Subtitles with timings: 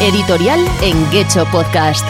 [0.00, 2.06] Editorial en Guecho Podcast.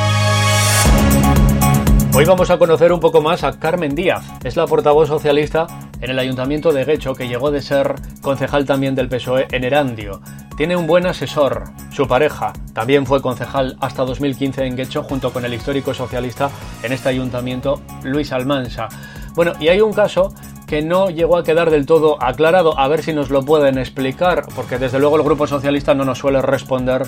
[2.14, 4.24] Hoy vamos a conocer un poco más a Carmen Díaz.
[4.44, 5.66] Es la portavoz socialista
[6.00, 10.20] en el Ayuntamiento de Guecho, que llegó de ser concejal también del PSOE en Erandio.
[10.56, 12.52] Tiene un buen asesor, su pareja.
[12.74, 16.48] También fue concejal hasta 2015 en Guecho, junto con el histórico socialista
[16.84, 18.88] en este ayuntamiento, Luis Almansa.
[19.34, 20.32] Bueno, y hay un caso
[20.70, 22.78] que no llegó a quedar del todo aclarado.
[22.78, 26.18] A ver si nos lo pueden explicar, porque desde luego el Grupo Socialista no nos
[26.18, 27.02] suele responder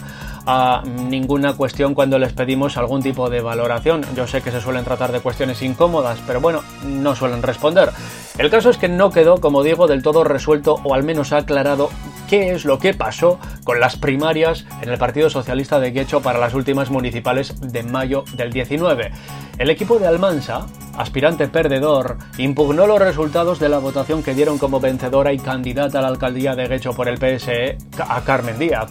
[0.46, 4.05] a ninguna cuestión cuando les pedimos algún tipo de valoración.
[4.16, 7.91] Yo sé que se suelen tratar de cuestiones incómodas, pero bueno, no suelen responder.
[8.38, 11.91] El caso es que no quedó, como digo, del todo resuelto o al menos aclarado
[12.28, 16.38] qué es lo que pasó con las primarias en el Partido Socialista de Guecho para
[16.38, 19.10] las últimas municipales de mayo del 19.
[19.59, 24.80] El equipo de Almansa aspirante perdedor, impugnó los resultados de la votación que dieron como
[24.80, 28.90] vencedora y candidata a la alcaldía de Guecho por el PSE a Carmen Díaz.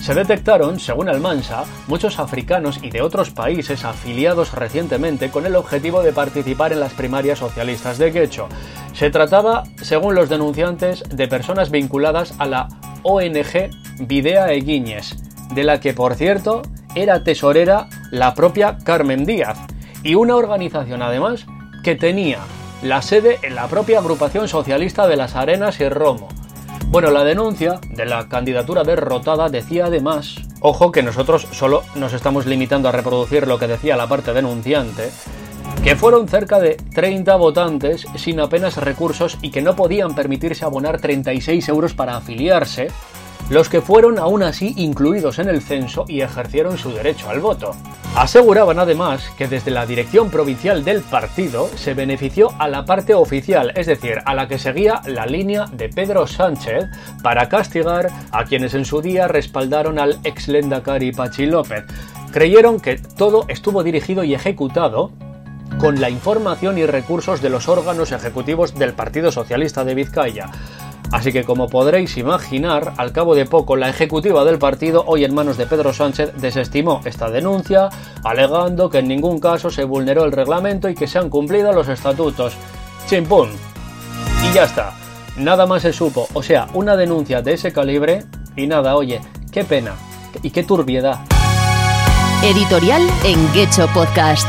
[0.00, 6.02] Se detectaron, según Almansa, muchos africanos y de otros países afiliados recientemente con el objetivo
[6.02, 8.48] de participar en las primarias socialistas de Guecho.
[8.94, 12.68] Se trataba, según los denunciantes, de personas vinculadas a la
[13.02, 15.16] ONG Videa Eguiñes,
[15.54, 16.62] de la que, por cierto,
[16.94, 19.58] era tesorera la propia Carmen Díaz,
[20.02, 21.44] y una organización además
[21.84, 22.38] que tenía
[22.82, 26.28] la sede en la propia agrupación socialista de las Arenas y Romo.
[26.90, 32.46] Bueno, la denuncia de la candidatura derrotada decía además, ojo que nosotros solo nos estamos
[32.46, 35.12] limitando a reproducir lo que decía la parte denunciante,
[35.84, 41.00] que fueron cerca de 30 votantes sin apenas recursos y que no podían permitirse abonar
[41.00, 42.88] 36 euros para afiliarse,
[43.50, 47.74] los que fueron aún así incluidos en el censo y ejercieron su derecho al voto.
[48.16, 53.72] Aseguraban además que desde la dirección provincial del partido se benefició a la parte oficial,
[53.74, 56.86] es decir, a la que seguía la línea de Pedro Sánchez
[57.22, 61.84] para castigar a quienes en su día respaldaron al ex Lendakari Pachi López.
[62.32, 65.10] Creyeron que todo estuvo dirigido y ejecutado
[65.78, 70.50] con la información y recursos de los órganos ejecutivos del Partido Socialista de Vizcaya.
[71.12, 75.34] Así que como podréis imaginar, al cabo de poco la ejecutiva del partido, hoy en
[75.34, 77.88] manos de Pedro Sánchez, desestimó esta denuncia,
[78.22, 81.88] alegando que en ningún caso se vulneró el reglamento y que se han cumplido los
[81.88, 82.54] estatutos.
[83.08, 83.50] ¡Chimpún!
[84.48, 84.92] Y ya está.
[85.36, 86.28] Nada más se supo.
[86.32, 88.24] O sea, una denuncia de ese calibre
[88.56, 89.20] y nada, oye,
[89.50, 89.94] qué pena
[90.42, 91.20] y qué turbiedad.
[92.42, 94.48] Editorial en Guecho Podcast.